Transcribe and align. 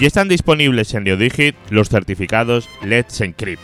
Ya 0.00 0.08
están 0.08 0.28
disponibles 0.28 0.92
en 0.94 1.04
NeoDigit 1.04 1.54
los 1.70 1.88
certificados 1.88 2.68
Let's 2.82 3.20
Encrypt. 3.20 3.62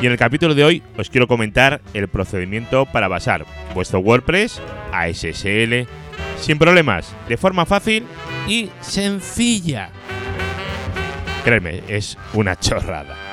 Y 0.00 0.06
en 0.06 0.12
el 0.12 0.18
capítulo 0.18 0.54
de 0.54 0.64
hoy 0.64 0.82
os 0.96 1.10
quiero 1.10 1.26
comentar 1.26 1.80
el 1.92 2.06
procedimiento 2.06 2.86
para 2.86 3.08
basar 3.08 3.44
vuestro 3.74 3.98
WordPress 3.98 4.62
a 4.92 5.12
SSL 5.12 5.86
sin 6.38 6.56
problemas, 6.56 7.14
de 7.28 7.36
forma 7.36 7.66
fácil 7.66 8.04
y 8.46 8.70
sencilla. 8.80 9.90
Créeme, 11.44 11.82
es 11.88 12.16
una 12.32 12.58
chorrada. 12.58 13.29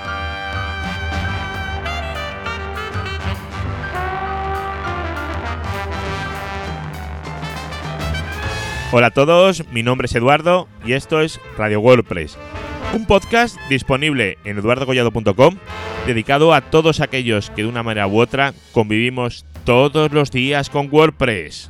Hola 8.90 9.08
a 9.08 9.12
todos, 9.12 9.68
mi 9.70 9.84
nombre 9.84 10.06
es 10.06 10.16
Eduardo 10.16 10.70
y 10.86 10.94
esto 10.94 11.20
es 11.20 11.42
Radio 11.58 11.82
WordPress, 11.82 12.38
un 12.94 13.06
podcast 13.06 13.60
disponible 13.70 14.38
en 14.46 14.58
eduardocollado.com 14.58 15.58
dedicado 16.06 16.54
a 16.54 16.62
todos 16.62 17.02
aquellos 17.02 17.50
que 17.50 17.64
de 17.64 17.68
una 17.68 17.84
manera 17.84 18.08
u 18.08 18.18
otra 18.18 18.54
convivimos 18.72 19.46
todos 19.66 20.14
los 20.14 20.32
días 20.32 20.70
con 20.70 20.88
WordPress. 20.90 21.70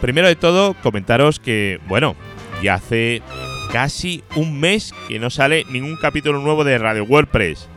Primero 0.00 0.28
de 0.28 0.36
todo, 0.36 0.72
comentaros 0.82 1.40
que, 1.40 1.78
bueno, 1.88 2.16
ya 2.62 2.74
hace 2.74 3.20
casi 3.70 4.24
un 4.34 4.58
mes 4.58 4.94
que 5.08 5.18
no 5.18 5.28
sale 5.28 5.64
ningún 5.68 5.96
capítulo 5.96 6.40
nuevo 6.40 6.64
de 6.64 6.78
Radio 6.78 7.04
WordPress. 7.04 7.68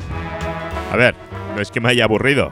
A 0.92 0.95
ver, 0.95 1.24
no 1.56 1.61
es 1.61 1.72
que 1.72 1.80
me 1.80 1.89
haya 1.89 2.03
aburrido. 2.03 2.52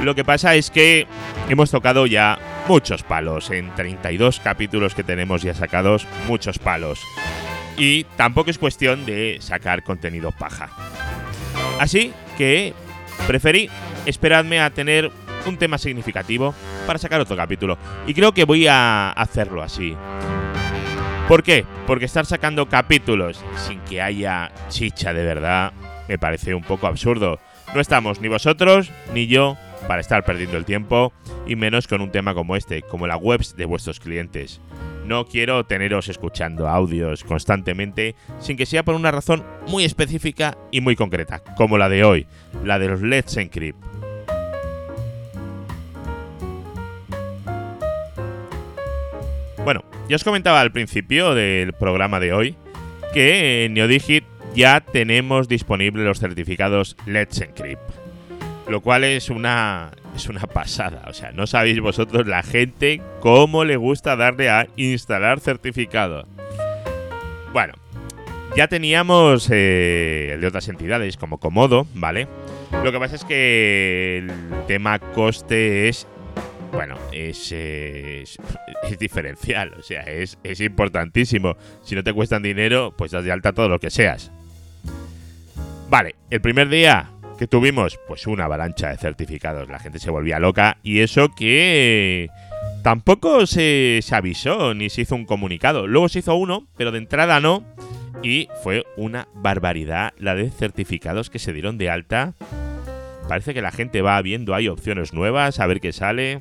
Lo 0.00 0.14
que 0.14 0.24
pasa 0.24 0.54
es 0.54 0.70
que 0.70 1.06
hemos 1.48 1.70
tocado 1.70 2.06
ya 2.06 2.38
muchos 2.66 3.02
palos. 3.02 3.50
En 3.50 3.74
32 3.74 4.40
capítulos 4.40 4.94
que 4.94 5.04
tenemos 5.04 5.42
ya 5.42 5.54
sacados, 5.54 6.06
muchos 6.26 6.58
palos. 6.58 7.00
Y 7.76 8.04
tampoco 8.16 8.50
es 8.50 8.58
cuestión 8.58 9.06
de 9.06 9.38
sacar 9.40 9.82
contenido 9.82 10.32
paja. 10.32 10.70
Así 11.78 12.12
que 12.36 12.74
preferí 13.26 13.70
esperarme 14.06 14.60
a 14.60 14.70
tener 14.70 15.10
un 15.46 15.56
tema 15.56 15.78
significativo 15.78 16.54
para 16.86 16.98
sacar 16.98 17.20
otro 17.20 17.36
capítulo. 17.36 17.78
Y 18.06 18.14
creo 18.14 18.32
que 18.32 18.44
voy 18.44 18.66
a 18.66 19.10
hacerlo 19.12 19.62
así. 19.62 19.96
¿Por 21.28 21.42
qué? 21.42 21.64
Porque 21.86 22.04
estar 22.04 22.26
sacando 22.26 22.68
capítulos 22.68 23.42
sin 23.56 23.80
que 23.80 24.02
haya 24.02 24.50
chicha 24.68 25.12
de 25.12 25.24
verdad 25.24 25.72
me 26.08 26.18
parece 26.18 26.54
un 26.54 26.62
poco 26.62 26.86
absurdo. 26.86 27.38
No 27.74 27.80
estamos 27.80 28.20
ni 28.20 28.28
vosotros 28.28 28.90
ni 29.14 29.26
yo 29.26 29.56
para 29.88 30.02
estar 30.02 30.24
perdiendo 30.24 30.58
el 30.58 30.66
tiempo 30.66 31.12
y 31.46 31.56
menos 31.56 31.88
con 31.88 32.02
un 32.02 32.10
tema 32.10 32.34
como 32.34 32.54
este, 32.54 32.82
como 32.82 33.06
la 33.06 33.16
webs 33.16 33.56
de 33.56 33.64
vuestros 33.64 33.98
clientes. 33.98 34.60
No 35.06 35.26
quiero 35.26 35.64
teneros 35.64 36.08
escuchando 36.08 36.68
audios 36.68 37.24
constantemente 37.24 38.14
sin 38.40 38.58
que 38.58 38.66
sea 38.66 38.84
por 38.84 38.94
una 38.94 39.10
razón 39.10 39.42
muy 39.68 39.84
específica 39.84 40.58
y 40.70 40.82
muy 40.82 40.96
concreta, 40.96 41.42
como 41.56 41.78
la 41.78 41.88
de 41.88 42.04
hoy, 42.04 42.26
la 42.62 42.78
de 42.78 42.88
los 42.88 43.00
Let's 43.00 43.38
Encrypt. 43.38 43.78
Bueno, 49.64 49.82
ya 50.08 50.16
os 50.16 50.24
comentaba 50.24 50.60
al 50.60 50.72
principio 50.72 51.34
del 51.34 51.72
programa 51.72 52.20
de 52.20 52.32
hoy 52.34 52.56
que 53.14 53.68
NeoDigit 53.70 54.24
ya 54.54 54.80
tenemos 54.80 55.48
disponibles 55.48 56.04
los 56.04 56.20
certificados 56.20 56.96
Let's 57.06 57.40
Encrypt. 57.40 57.80
Lo 58.68 58.80
cual 58.80 59.04
es 59.04 59.28
una, 59.28 59.90
es 60.14 60.28
una 60.28 60.42
pasada. 60.42 61.04
O 61.08 61.12
sea, 61.12 61.32
no 61.32 61.46
sabéis 61.46 61.80
vosotros 61.80 62.26
la 62.26 62.42
gente 62.42 63.00
cómo 63.20 63.64
le 63.64 63.76
gusta 63.76 64.16
darle 64.16 64.50
a 64.50 64.68
instalar 64.76 65.40
certificado. 65.40 66.26
Bueno, 67.52 67.74
ya 68.56 68.68
teníamos 68.68 69.48
eh, 69.50 70.30
el 70.34 70.40
de 70.40 70.46
otras 70.46 70.68
entidades 70.68 71.16
como 71.16 71.38
Comodo, 71.38 71.86
¿vale? 71.94 72.28
Lo 72.84 72.92
que 72.92 72.98
pasa 72.98 73.16
es 73.16 73.24
que 73.24 74.18
el 74.18 74.32
tema 74.66 74.98
coste 74.98 75.88
es 75.88 76.06
bueno, 76.72 76.96
es, 77.12 77.52
es, 77.52 78.38
diferencial, 78.98 79.74
o 79.78 79.82
sea, 79.82 80.02
es, 80.02 80.38
es, 80.42 80.60
importantísimo. 80.60 81.56
Si 81.82 81.94
no 81.94 82.02
te 82.02 82.14
cuestan 82.14 82.42
dinero, 82.42 82.94
pues 82.96 83.10
das 83.10 83.24
de 83.24 83.32
alta 83.32 83.52
todo 83.52 83.68
lo 83.68 83.78
que 83.78 83.90
seas. 83.90 84.32
El 86.32 86.40
primer 86.40 86.70
día 86.70 87.10
que 87.38 87.46
tuvimos, 87.46 88.00
pues 88.08 88.26
una 88.26 88.46
avalancha 88.46 88.88
de 88.88 88.96
certificados, 88.96 89.68
la 89.68 89.78
gente 89.78 89.98
se 89.98 90.10
volvía 90.10 90.38
loca 90.38 90.78
y 90.82 91.00
eso 91.00 91.28
que 91.28 92.30
tampoco 92.82 93.44
se, 93.44 94.00
se 94.00 94.14
avisó 94.14 94.72
ni 94.72 94.88
se 94.88 95.02
hizo 95.02 95.14
un 95.14 95.26
comunicado. 95.26 95.86
Luego 95.86 96.08
se 96.08 96.20
hizo 96.20 96.34
uno, 96.34 96.66
pero 96.78 96.90
de 96.90 96.96
entrada 96.96 97.38
no. 97.40 97.62
Y 98.22 98.48
fue 98.62 98.86
una 98.96 99.28
barbaridad 99.34 100.14
la 100.16 100.34
de 100.34 100.50
certificados 100.50 101.28
que 101.28 101.38
se 101.38 101.52
dieron 101.52 101.76
de 101.76 101.90
alta. 101.90 102.32
Parece 103.28 103.52
que 103.52 103.60
la 103.60 103.70
gente 103.70 104.00
va 104.00 104.22
viendo, 104.22 104.54
hay 104.54 104.68
opciones 104.68 105.12
nuevas, 105.12 105.60
a 105.60 105.66
ver 105.66 105.82
qué 105.82 105.92
sale. 105.92 106.40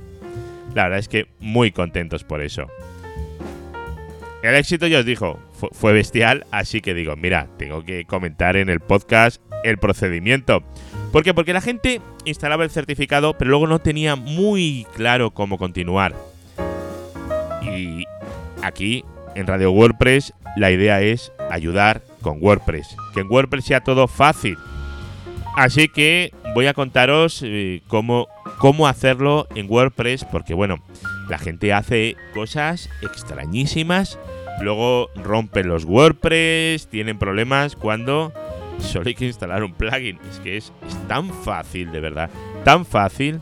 La 0.74 0.84
verdad 0.84 1.00
es 1.00 1.10
que 1.10 1.28
muy 1.42 1.74
contentos 1.74 2.24
por 2.24 2.42
eso. 2.42 2.70
El 4.42 4.56
éxito, 4.56 4.88
ya 4.88 5.00
os 5.00 5.06
dijo, 5.06 5.38
fue, 5.74 5.92
bestial, 5.92 6.46
así 6.50 6.80
que 6.80 6.94
digo, 6.94 7.18
mira, 7.18 7.50
tengo 7.58 7.84
que 7.84 8.06
comentar 8.06 8.56
en 8.56 8.70
el 8.70 8.80
podcast 8.80 9.42
el 9.64 9.78
procedimiento. 9.78 10.64
¿Por 11.12 11.24
qué? 11.24 11.34
Porque 11.34 11.54
la 11.54 11.62
gente 11.62 12.02
instalaba 12.26 12.64
el 12.64 12.70
certificado, 12.70 13.38
pero 13.38 13.50
luego 13.50 13.68
no 13.68 13.80
tenía 13.80 14.16
muy 14.16 14.88
claro 14.96 15.32
cómo 15.32 15.58
continuar. 15.58 16.16
Y 17.62 18.06
aquí, 18.62 19.04
en 19.36 19.48
Radio 19.48 19.72
WordPress, 19.72 20.34
la 20.56 20.72
idea 20.72 21.02
es 21.02 21.32
ayudar 21.50 22.02
con 22.22 22.38
WordPress. 22.42 22.96
Que 23.14 23.22
en 23.22 23.28
WordPress 23.30 23.66
sea 23.66 23.82
todo 23.82 24.08
fácil. 24.08 24.58
Así 25.58 25.90
que 25.90 26.34
voy 26.54 26.68
a 26.68 26.74
contaros 26.74 27.42
eh, 27.44 27.82
cómo, 27.88 28.28
cómo 28.58 28.88
hacerlo 28.88 29.48
en 29.56 29.70
WordPress, 29.70 30.24
porque 30.26 30.54
bueno, 30.54 30.82
la 31.30 31.38
gente 31.38 31.74
hace 31.74 32.16
cosas 32.34 32.90
extrañísimas, 33.02 34.18
luego 34.62 35.10
rompen 35.16 35.68
los 35.68 35.84
WordPress, 35.84 36.88
tienen 36.88 37.20
problemas 37.20 37.76
cuando 37.76 38.32
solo 38.80 39.08
hay 39.08 39.16
que 39.16 39.26
instalar 39.26 39.64
un 39.64 39.74
plugin. 39.74 40.20
Es 40.30 40.40
que 40.40 40.58
es, 40.58 40.72
tan 41.08 41.30
fácil, 41.30 41.92
de 41.92 42.00
verdad, 42.00 42.30
tan 42.64 42.86
fácil. 42.86 43.40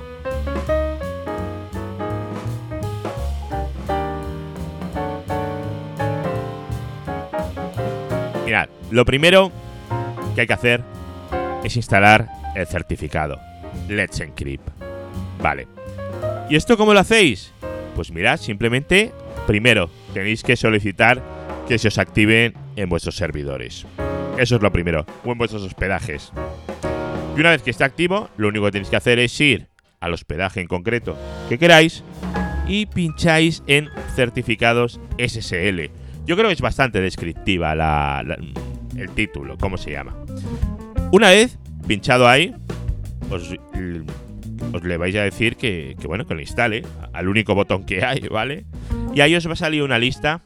Mirad, 8.45 8.69
lo 8.91 9.05
primero 9.05 9.51
que 10.35 10.41
hay 10.41 10.47
que 10.47 10.53
hacer 10.53 10.83
es 11.63 11.75
instalar 11.75 12.27
el 12.55 12.65
certificado 12.67 13.39
Let's 13.87 14.19
Encrypt. 14.19 14.67
Vale. 15.41 15.67
¿Y 16.49 16.55
esto 16.55 16.77
cómo 16.77 16.93
lo 16.93 16.99
hacéis? 16.99 17.53
Pues 17.95 18.11
mirad, 18.11 18.37
simplemente, 18.37 19.11
primero, 19.45 19.89
tenéis 20.13 20.43
que 20.43 20.55
solicitar 20.55 21.21
que 21.67 21.77
se 21.77 21.89
os 21.89 21.97
activen 21.97 22.53
en 22.75 22.89
vuestros 22.89 23.15
servidores. 23.15 23.85
Eso 24.39 24.55
es 24.55 24.61
lo 24.61 24.71
primero, 24.71 25.05
o 25.25 25.33
en 25.33 25.37
vuestros 25.37 25.63
hospedajes. 25.63 26.31
Y 27.35 27.39
una 27.41 27.49
vez 27.51 27.61
que 27.61 27.71
esté 27.71 27.83
activo, 27.83 28.29
lo 28.37 28.47
único 28.47 28.63
que 28.65 28.71
tenéis 28.71 28.89
que 28.89 28.95
hacer 28.95 29.19
es 29.19 29.37
ir 29.41 29.67
al 29.99 30.13
hospedaje 30.13 30.61
en 30.61 30.67
concreto 30.67 31.17
que 31.49 31.59
queráis 31.59 32.05
y 32.65 32.85
pincháis 32.85 33.63
en 33.67 33.89
certificados 34.15 35.01
SSL. 35.17 35.91
Yo 36.25 36.37
creo 36.37 36.47
que 36.47 36.53
es 36.53 36.61
bastante 36.61 37.01
descriptiva 37.01 38.23
el 38.95 39.09
título, 39.13 39.57
cómo 39.57 39.77
se 39.77 39.91
llama. 39.91 40.15
Una 41.11 41.31
vez 41.31 41.59
pinchado 41.85 42.25
ahí, 42.25 42.55
os, 43.29 43.53
le 44.83 44.97
vais 44.97 45.15
a 45.17 45.23
decir 45.23 45.57
que, 45.57 45.97
bueno, 46.05 46.25
que 46.25 46.33
lo 46.33 46.39
instale 46.39 46.83
al 47.11 47.27
único 47.27 47.55
botón 47.55 47.85
que 47.85 48.05
hay, 48.05 48.21
¿vale? 48.31 48.63
Y 49.13 49.19
ahí 49.19 49.35
os 49.35 49.45
va 49.49 49.53
a 49.53 49.57
salir 49.57 49.83
una 49.83 49.99
lista 49.99 50.41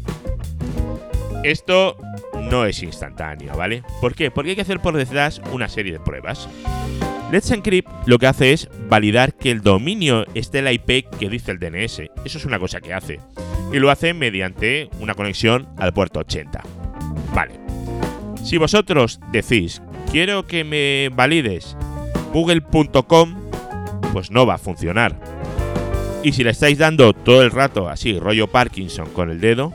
Esto 1.43 1.97
no 2.51 2.65
es 2.65 2.83
instantáneo, 2.83 3.57
¿vale? 3.57 3.83
¿Por 4.01 4.15
qué? 4.15 4.31
Porque 4.31 4.51
hay 4.51 4.57
que 4.57 4.63
hacer 4.63 4.81
por 4.81 4.97
detrás 4.97 5.43
una 5.53 5.69
serie 5.69 5.93
de 5.93 6.01
pruebas. 6.01 6.49
Let's 7.33 7.51
Encrypt 7.51 7.89
lo 8.07 8.19
que 8.19 8.27
hace 8.27 8.53
es 8.53 8.69
validar 8.89 9.35
que 9.35 9.51
el 9.51 9.63
dominio 9.63 10.27
esté 10.35 10.59
en 10.59 10.65
la 10.67 10.73
IP 10.73 11.09
que 11.19 11.29
dice 11.29 11.51
el 11.51 11.59
DNS. 11.59 12.03
Eso 12.25 12.39
es 12.39 12.45
una 12.45 12.59
cosa 12.59 12.81
que 12.81 12.95
hace. 12.95 13.21
Y 13.73 13.79
lo 13.79 13.91
hace 13.91 14.13
mediante 14.15 14.91
una 15.01 15.15
conexión 15.15 15.67
al 15.79 15.93
puerto 15.93 16.21
80. 16.21 16.63
Vale. 17.35 17.53
Si 18.43 18.59
vosotros 18.59 19.21
decís, 19.31 19.83
quiero 20.11 20.47
que 20.47 20.65
me 20.65 21.11
valides 21.15 21.77
google.com, 22.33 23.35
pues 24.13 24.31
no 24.31 24.47
va 24.47 24.55
a 24.55 24.59
funcionar. 24.59 25.19
Y 26.23 26.33
si 26.33 26.45
le 26.45 26.51
estáis 26.51 26.79
dando 26.79 27.13
todo 27.13 27.43
el 27.43 27.51
rato 27.51 27.89
así, 27.89 28.19
rollo 28.19 28.47
Parkinson 28.47 29.09
con 29.11 29.31
el 29.31 29.41
dedo, 29.41 29.73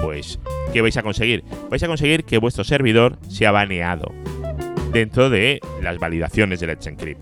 pues, 0.00 0.38
¿qué 0.72 0.80
vais 0.80 0.96
a 0.96 1.02
conseguir? 1.02 1.44
Vais 1.70 1.82
a 1.82 1.86
conseguir 1.86 2.24
que 2.24 2.38
vuestro 2.38 2.64
servidor 2.64 3.18
sea 3.28 3.50
baneado 3.50 4.12
dentro 4.92 5.30
de 5.30 5.60
las 5.82 5.98
validaciones 5.98 6.60
de 6.60 6.66
Let's 6.66 6.86
Encrypt. 6.86 7.20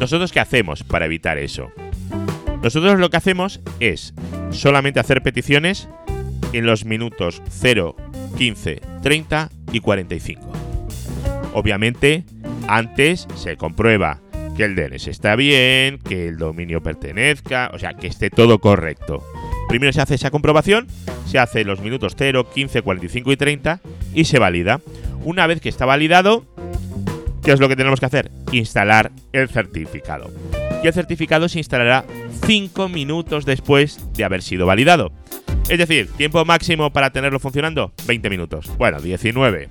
¿Nosotros 0.00 0.32
qué 0.32 0.40
hacemos 0.40 0.82
para 0.82 1.06
evitar 1.06 1.38
eso? 1.38 1.70
Nosotros 2.62 2.98
lo 2.98 3.10
que 3.10 3.16
hacemos 3.16 3.60
es 3.80 4.14
solamente 4.50 5.00
hacer 5.00 5.22
peticiones 5.22 5.88
en 6.52 6.66
los 6.66 6.84
minutos 6.84 7.42
0, 7.50 7.96
15, 8.36 8.80
30 9.02 9.50
y 9.72 9.80
45. 9.80 10.40
Obviamente, 11.54 12.24
antes 12.68 13.26
se 13.36 13.56
comprueba 13.56 14.20
que 14.56 14.64
el 14.64 14.74
DNS 14.74 15.08
está 15.08 15.36
bien, 15.36 15.98
que 15.98 16.28
el 16.28 16.38
dominio 16.38 16.82
pertenezca, 16.82 17.70
o 17.72 17.78
sea, 17.78 17.94
que 17.94 18.06
esté 18.06 18.30
todo 18.30 18.58
correcto. 18.58 19.22
Primero 19.68 19.92
se 19.92 20.00
hace 20.00 20.14
esa 20.14 20.30
comprobación, 20.30 20.86
se 21.26 21.38
hace 21.38 21.64
los 21.64 21.80
minutos 21.80 22.14
0, 22.16 22.48
15, 22.52 22.82
45 22.82 23.32
y 23.32 23.36
30 23.36 23.80
y 24.14 24.24
se 24.24 24.38
valida. 24.38 24.80
Una 25.24 25.46
vez 25.46 25.60
que 25.60 25.68
está 25.68 25.86
validado, 25.86 26.44
¿qué 27.42 27.52
es 27.52 27.60
lo 27.60 27.68
que 27.68 27.76
tenemos 27.76 28.00
que 28.00 28.06
hacer? 28.06 28.30
Instalar 28.50 29.12
el 29.32 29.48
certificado. 29.48 30.30
Y 30.82 30.88
el 30.88 30.92
certificado 30.92 31.48
se 31.48 31.58
instalará 31.58 32.04
5 32.44 32.88
minutos 32.88 33.46
después 33.46 34.12
de 34.14 34.24
haber 34.24 34.42
sido 34.42 34.66
validado. 34.66 35.12
Es 35.68 35.78
decir, 35.78 36.10
tiempo 36.16 36.44
máximo 36.44 36.92
para 36.92 37.10
tenerlo 37.10 37.38
funcionando, 37.38 37.92
20 38.06 38.30
minutos. 38.30 38.70
Bueno, 38.76 39.00
19. 39.00 39.70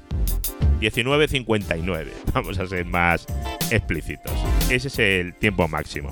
19.59. 0.80 2.08
Vamos 2.34 2.60
a 2.60 2.68
ser 2.68 2.86
más 2.86 3.26
explícitos. 3.70 4.34
Ese 4.70 4.88
es 4.88 5.00
el 5.00 5.34
tiempo 5.36 5.68
máximo. 5.68 6.10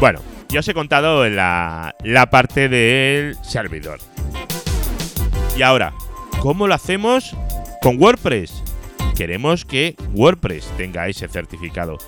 Bueno, 0.00 0.20
ya 0.48 0.60
os 0.60 0.68
he 0.68 0.74
contado 0.74 1.28
la, 1.28 1.94
la 2.02 2.30
parte 2.30 2.68
del 2.68 3.36
servidor. 3.44 4.00
Y 5.56 5.62
ahora, 5.62 5.92
¿cómo 6.40 6.66
lo 6.66 6.74
hacemos 6.74 7.36
con 7.82 8.00
WordPress? 8.00 8.64
Queremos 9.16 9.66
que 9.66 9.94
WordPress 10.14 10.72
tenga 10.76 11.06
ese 11.06 11.28
certificado. 11.28 11.98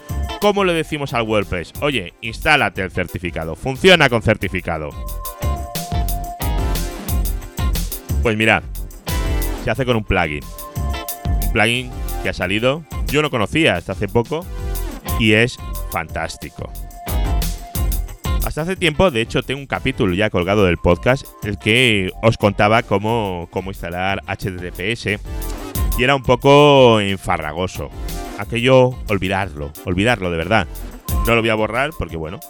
¿Cómo 0.40 0.64
le 0.64 0.72
decimos 0.72 1.12
al 1.12 1.22
WordPress? 1.22 1.74
Oye, 1.82 2.14
instálate 2.22 2.82
el 2.82 2.90
certificado. 2.90 3.54
Funciona 3.54 4.08
con 4.08 4.22
certificado. 4.22 4.90
Pues 8.22 8.36
mirad, 8.36 8.62
se 9.64 9.70
hace 9.70 9.84
con 9.84 9.96
un 9.96 10.04
plugin 10.04 10.42
plugin 11.52 11.90
que 12.22 12.30
ha 12.30 12.32
salido. 12.32 12.82
Yo 13.06 13.22
no 13.22 13.30
conocía 13.30 13.76
hasta 13.76 13.92
hace 13.92 14.08
poco 14.08 14.44
y 15.19 15.34
es 15.34 15.58
fantástico. 15.90 16.72
Hasta 18.44 18.62
hace 18.62 18.76
tiempo, 18.76 19.10
de 19.10 19.20
hecho, 19.20 19.42
tengo 19.42 19.60
un 19.60 19.66
capítulo 19.66 20.14
ya 20.14 20.28
colgado 20.28 20.64
del 20.64 20.76
podcast, 20.76 21.26
el 21.44 21.58
que 21.58 22.10
os 22.22 22.36
contaba 22.38 22.82
cómo, 22.82 23.48
cómo 23.52 23.70
instalar 23.70 24.20
HTTPS 24.26 25.20
y 25.96 26.02
era 26.02 26.16
un 26.16 26.22
poco 26.22 27.00
enfarragoso. 27.00 27.90
Aquello, 28.38 28.90
olvidarlo, 29.08 29.72
olvidarlo 29.84 30.30
de 30.30 30.36
verdad. 30.36 30.66
No 31.26 31.36
lo 31.36 31.40
voy 31.40 31.50
a 31.50 31.54
borrar 31.54 31.90
porque, 31.96 32.16
bueno, 32.16 32.40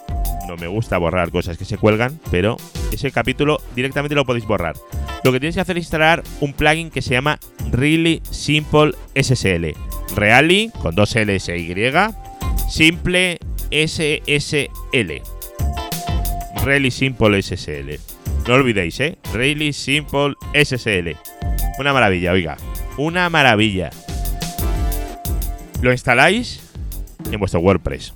no 0.49 0.57
me 0.57 0.67
gusta 0.67 0.97
borrar 0.97 1.31
cosas 1.31 1.59
que 1.59 1.67
se 1.67 1.77
cuelgan, 1.77 2.19
pero 2.31 2.57
ese 2.91 3.11
capítulo 3.11 3.59
directamente 3.75 4.15
lo 4.15 4.25
podéis 4.25 4.47
borrar. 4.47 4.77
Lo 5.25 5.31
que 5.31 5.39
tienes 5.39 5.55
que 5.55 5.61
hacer 5.61 5.77
es 5.79 5.85
instalar 5.85 6.23
un 6.41 6.53
plugin 6.53 6.91
que 6.91 7.03
se 7.03 7.11
llama 7.11 7.39
Really 7.71 8.23
Simple 8.31 8.93
SSL. 9.15 9.75
Really 10.17 10.71
con 10.81 10.95
dos 10.95 11.15
L's 11.15 11.49
Y. 11.49 11.75
Simple 12.69 13.39
SSL. 13.71 15.23
Really 16.65 16.91
Simple 16.91 17.43
SSL. 17.43 17.99
No 18.47 18.55
olvidéis, 18.55 18.99
¿eh? 19.01 19.19
Really 19.33 19.73
Simple 19.73 20.35
SSL. 20.55 21.17
Una 21.79 21.93
maravilla, 21.93 22.33
oiga. 22.33 22.57
Una 22.97 23.31
maravilla. 23.31 23.91
Lo 25.81 25.93
instaláis 25.93 26.61
en 27.31 27.39
vuestro 27.39 27.61
WordPress. 27.61 28.15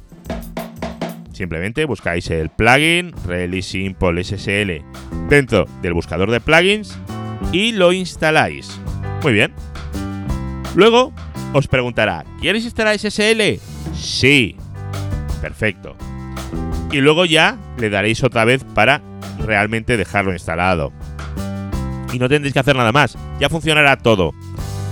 Simplemente 1.37 1.85
buscáis 1.85 2.31
el 2.31 2.49
plugin 2.49 3.13
Really 3.27 3.61
Simple 3.61 4.25
SSL 4.25 4.83
dentro 5.29 5.67
del 5.83 5.93
buscador 5.93 6.31
de 6.31 6.41
plugins 6.41 6.99
y 7.53 7.73
lo 7.73 7.93
instaláis. 7.93 8.81
Muy 9.23 9.35
bien. 9.35 9.53
Luego 10.75 11.13
os 11.53 11.69
preguntará, 11.69 12.25
¿quieres 12.41 12.65
instalar 12.65 12.99
SSL? 12.99 13.61
Sí. 13.95 14.57
Perfecto. 15.43 15.95
Y 16.91 17.03
luego 17.03 17.27
ya 17.27 17.59
le 17.77 17.91
daréis 17.91 18.25
otra 18.25 18.47
vez 18.47 18.65
para 18.65 19.03
realmente 19.39 19.99
dejarlo 19.99 20.33
instalado. 20.33 20.91
Y 22.15 22.19
no 22.19 22.31
tendréis 22.31 22.55
que 22.55 22.61
hacer 22.61 22.77
nada 22.77 22.93
más, 22.93 23.19
ya 23.39 23.51
funcionará 23.51 23.99
todo. 23.99 24.33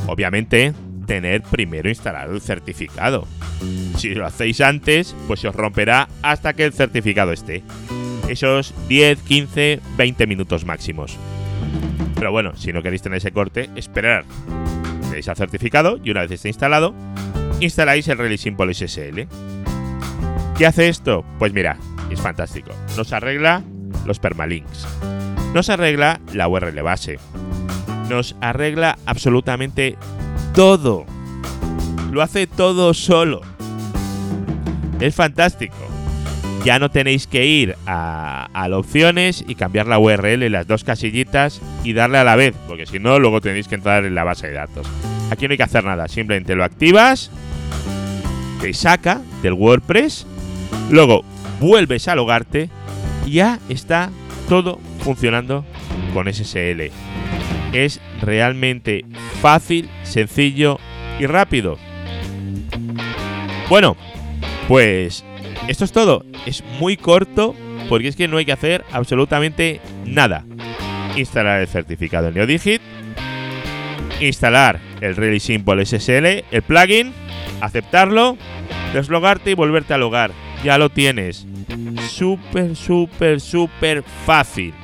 Obviamente, 0.07 0.75
tener 1.07 1.41
primero 1.41 1.89
instalado 1.89 2.35
el 2.35 2.43
certificado. 2.43 3.27
Si 3.97 4.15
lo 4.15 4.27
hacéis 4.27 4.61
antes, 4.61 5.15
pues 5.27 5.41
se 5.41 5.49
os 5.49 5.55
romperá 5.55 6.09
hasta 6.23 6.53
que 6.53 6.65
el 6.65 6.73
certificado 6.73 7.33
esté. 7.33 7.63
Esos 8.29 8.75
10, 8.89 9.21
15, 9.21 9.81
20 9.97 10.27
minutos 10.27 10.65
máximos. 10.65 11.17
Pero 12.15 12.33
bueno, 12.33 12.57
si 12.57 12.73
no 12.73 12.83
queréis 12.83 13.03
tener 13.03 13.19
ese 13.19 13.33
corte, 13.33 13.71
esperar. 13.77 14.25
Tenéis 15.09 15.29
el 15.29 15.37
certificado 15.37 15.99
y 16.03 16.11
una 16.11 16.23
vez 16.23 16.33
esté 16.33 16.49
instalado, 16.49 16.95
instaláis 17.61 18.09
el 18.09 18.19
Really 18.19 18.39
Simple 18.39 18.73
SSL. 18.73 19.27
¿Qué 20.57 20.67
hace 20.67 20.89
esto? 20.89 21.25
Pues 21.39 21.53
mira, 21.53 21.77
es 22.11 22.21
fantástico. 22.21 22.71
Nos 22.97 23.13
arregla 23.13 23.63
los 24.07 24.19
permalinks. 24.19 24.87
Nos 25.53 25.69
arregla 25.69 26.21
la 26.33 26.49
URL 26.49 26.83
base. 26.83 27.19
Nos 28.09 28.37
arregla 28.41 28.99
absolutamente 29.07 29.97
todo. 30.55 31.07
Lo 32.11 32.23
hace 32.23 32.47
todo 32.47 32.95
solo. 32.95 33.54
Es 35.01 35.15
fantástico. 35.15 35.77
Ya 36.65 36.79
no 36.79 36.91
tenéis 36.91 37.27
que 37.27 37.45
ir 37.45 37.77
a, 37.87 38.49
a 38.55 38.69
opciones 38.77 39.45
y 39.47 39.55
cambiar 39.55 39.87
la 39.87 39.99
URL 39.99 40.43
en 40.45 40.53
las 40.53 40.67
dos 40.67 40.83
casillitas 40.83 41.61
y 41.83 41.93
darle 41.93 42.19
a 42.19 42.25
la 42.25 42.37
vez, 42.37 42.55
porque 42.67 42.87
si 42.87 42.99
no, 42.99 43.19
luego 43.19 43.41
tenéis 43.41 43.69
que 43.69 43.75
entrar 43.75 44.07
en 44.07 44.15
la 44.15 44.25
base 44.25 44.49
de 44.49 44.55
datos. 44.55 44.87
Aquí 45.31 45.47
no 45.47 45.53
hay 45.53 45.59
que 45.59 45.63
hacer 45.63 45.85
nada, 45.85 46.09
simplemente 46.09 46.55
lo 46.55 46.65
activas, 46.65 47.31
te 48.61 48.73
saca 48.73 49.21
del 49.43 49.53
WordPress, 49.53 50.27
luego 50.91 51.23
vuelves 51.61 52.09
a 52.09 52.15
logarte 52.15 52.71
y 53.27 53.33
ya 53.33 53.59
está 53.69 54.11
todo 54.49 54.81
funcionando 55.01 55.67
con 56.15 56.33
SSL. 56.33 56.91
Es 57.73 58.01
realmente 58.23 59.05
fácil, 59.43 59.91
sencillo 60.03 60.79
y 61.19 61.27
rápido. 61.27 61.77
Bueno, 63.69 63.97
pues 64.69 65.25
esto 65.69 65.85
es 65.85 65.93
todo. 65.93 66.25
Es 66.47 66.63
muy 66.79 66.97
corto 66.97 67.55
porque 67.89 68.09
es 68.09 68.17
que 68.17 68.29
no 68.29 68.39
hay 68.39 68.45
que 68.45 68.53
hacer 68.53 68.85
absolutamente 68.93 69.81
nada. 70.05 70.45
Instalar 71.17 71.61
el 71.61 71.69
certificado 71.69 72.29
en 72.29 72.35
NeoDigit, 72.35 72.81
instalar 74.21 74.81
el 75.01 75.17
Really 75.17 75.41
Simple 75.41 75.85
SSL, 75.85 76.45
el 76.51 76.63
plugin, 76.63 77.13
aceptarlo, 77.61 78.37
deslogarte 78.93 79.51
y 79.51 79.55
volverte 79.55 79.95
a 79.95 79.99
logar. 79.99 80.33
Ya 80.65 80.79
lo 80.79 80.89
tienes. 80.91 81.47
súper, 82.09 82.75
súper, 82.75 83.41
súper 83.41 84.03
fácil. 84.25 84.75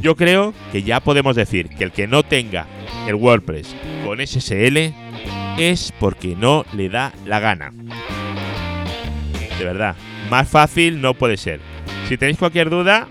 Yo 0.00 0.16
creo 0.16 0.52
que 0.72 0.82
ya 0.82 1.00
podemos 1.00 1.36
decir 1.36 1.68
que 1.68 1.84
el 1.84 1.92
que 1.92 2.08
no 2.08 2.22
tenga 2.22 2.66
el 3.06 3.14
WordPress 3.14 3.74
con 4.04 4.24
SSL 4.24 4.92
es 5.58 5.92
porque 5.98 6.34
no 6.36 6.64
le 6.72 6.88
da 6.88 7.12
la 7.24 7.38
gana. 7.40 7.72
De 9.62 9.68
verdad, 9.68 9.94
más 10.28 10.48
fácil 10.48 11.00
no 11.00 11.14
puede 11.14 11.36
ser. 11.36 11.60
Si 12.08 12.16
tenéis 12.16 12.36
cualquier 12.36 12.68
duda, 12.68 13.06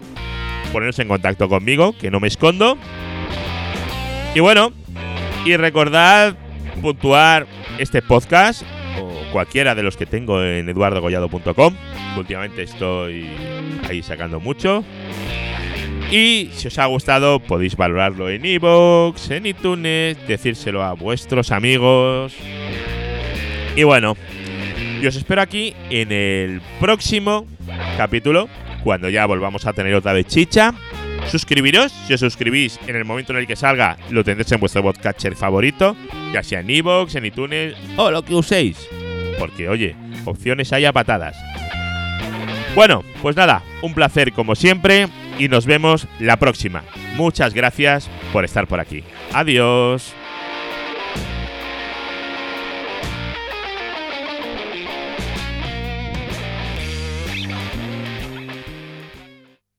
poneros 0.73 0.99
en 0.99 1.07
contacto 1.07 1.47
conmigo, 1.47 1.95
que 1.97 2.11
no 2.11 2.19
me 2.19 2.27
escondo. 2.27 2.77
Y 4.35 4.41
bueno, 4.41 4.73
y 5.45 5.55
recordad 5.55 6.35
puntuar 6.81 7.47
este 7.77 8.01
podcast 8.01 8.63
o 8.99 9.31
cualquiera 9.31 9.75
de 9.75 9.83
los 9.83 9.95
que 9.95 10.05
tengo 10.05 10.43
en 10.43 10.67
eduardogollado.com. 10.67 11.73
Últimamente 12.17 12.63
estoy 12.63 13.29
ahí 13.89 14.03
sacando 14.03 14.41
mucho. 14.41 14.83
Y 16.11 16.49
si 16.51 16.67
os 16.67 16.77
ha 16.79 16.85
gustado, 16.87 17.39
podéis 17.39 17.77
valorarlo 17.77 18.29
en 18.29 18.43
iVoox, 18.43 19.31
en 19.31 19.45
iTunes, 19.45 20.17
decírselo 20.27 20.83
a 20.83 20.91
vuestros 20.95 21.49
amigos. 21.53 22.35
Y 23.73 23.83
bueno, 23.83 24.17
y 25.01 25.07
os 25.07 25.15
espero 25.15 25.41
aquí 25.41 25.73
en 25.89 26.11
el 26.11 26.61
próximo 26.79 27.47
capítulo, 27.97 28.47
cuando 28.83 29.09
ya 29.09 29.25
volvamos 29.25 29.65
a 29.65 29.73
tener 29.73 29.95
otra 29.95 30.13
vez 30.13 30.27
chicha. 30.27 30.73
Suscribiros, 31.29 31.91
si 31.91 32.13
os 32.13 32.19
suscribís 32.19 32.79
en 32.87 32.95
el 32.95 33.05
momento 33.05 33.33
en 33.33 33.39
el 33.39 33.47
que 33.47 33.55
salga, 33.55 33.97
lo 34.09 34.23
tendréis 34.23 34.51
en 34.51 34.59
vuestro 34.59 34.83
podcatcher 34.83 35.35
favorito, 35.35 35.95
ya 36.33 36.43
sea 36.43 36.59
en 36.59 36.69
iVoox, 36.69 37.15
en 37.15 37.25
iTunes 37.25 37.75
o 37.97 38.11
lo 38.11 38.23
que 38.23 38.35
uséis. 38.35 38.87
Porque, 39.39 39.69
oye, 39.69 39.95
opciones 40.25 40.71
hay 40.71 40.85
a 40.85 40.93
patadas. 40.93 41.35
Bueno, 42.75 43.03
pues 43.21 43.35
nada, 43.35 43.63
un 43.81 43.93
placer 43.93 44.31
como 44.33 44.55
siempre 44.55 45.07
y 45.39 45.47
nos 45.47 45.65
vemos 45.65 46.07
la 46.19 46.37
próxima. 46.37 46.83
Muchas 47.17 47.53
gracias 47.53 48.09
por 48.31 48.45
estar 48.45 48.67
por 48.67 48.79
aquí. 48.79 49.03
Adiós. 49.33 50.13